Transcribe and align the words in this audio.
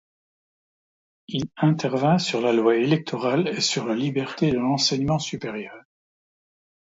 Il 1.27 1.45
intervint 1.57 2.17
sur 2.17 2.41
la 2.41 2.53
loi 2.53 2.75
électorale 2.77 3.47
et 3.49 3.61
sur 3.61 3.85
la 3.85 3.93
liberté 3.93 4.49
de 4.51 4.57
l'enseignement 4.57 5.19
supérieur. 5.19 5.79